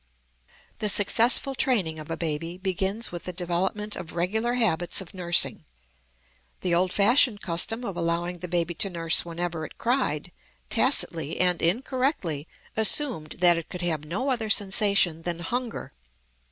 [0.79, 5.63] The successful training of a baby begins with the development of regular habits of nursing.
[6.61, 10.31] The old fashioned custom of allowing the baby to nurse whenever it cried,
[10.71, 15.91] tacitly and incorrectly assumed that it could have no other sensation than hunger.